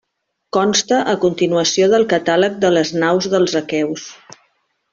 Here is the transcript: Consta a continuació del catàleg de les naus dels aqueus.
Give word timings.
Consta 0.55 0.97
a 1.11 1.13
continuació 1.25 1.89
del 1.91 2.07
catàleg 2.15 2.57
de 2.65 2.73
les 2.77 2.93
naus 3.05 3.29
dels 3.35 3.55
aqueus. 3.61 4.09